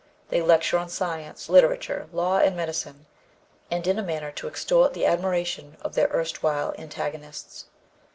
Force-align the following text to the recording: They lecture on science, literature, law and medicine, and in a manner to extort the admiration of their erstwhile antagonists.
They 0.29 0.41
lecture 0.41 0.79
on 0.79 0.89
science, 0.89 1.47
literature, 1.47 2.07
law 2.11 2.39
and 2.39 2.57
medicine, 2.57 3.05
and 3.69 3.85
in 3.85 3.99
a 3.99 4.01
manner 4.01 4.31
to 4.31 4.47
extort 4.47 4.95
the 4.95 5.05
admiration 5.05 5.77
of 5.81 5.93
their 5.93 6.09
erstwhile 6.11 6.73
antagonists. 6.75 7.65